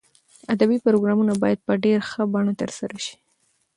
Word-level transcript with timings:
ادبي 0.53 0.77
پروګرامونه 0.85 1.33
باید 1.43 1.59
په 1.67 1.73
ډېر 1.83 1.99
ښه 2.09 2.23
بڼه 2.33 2.53
ترسره 2.61 2.97
شي. 3.05 3.15